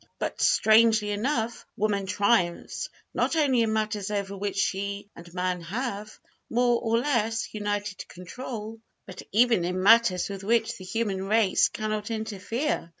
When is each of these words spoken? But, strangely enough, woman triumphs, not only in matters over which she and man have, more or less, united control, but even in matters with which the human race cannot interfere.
But, 0.17 0.41
strangely 0.41 1.11
enough, 1.11 1.63
woman 1.77 2.07
triumphs, 2.07 2.89
not 3.13 3.35
only 3.35 3.61
in 3.61 3.71
matters 3.71 4.09
over 4.09 4.35
which 4.35 4.55
she 4.57 5.07
and 5.15 5.31
man 5.31 5.61
have, 5.61 6.19
more 6.49 6.81
or 6.81 6.97
less, 6.97 7.53
united 7.53 8.07
control, 8.07 8.79
but 9.05 9.21
even 9.31 9.63
in 9.63 9.83
matters 9.83 10.27
with 10.27 10.43
which 10.43 10.75
the 10.79 10.85
human 10.85 11.25
race 11.27 11.67
cannot 11.69 12.09
interfere. 12.09 12.89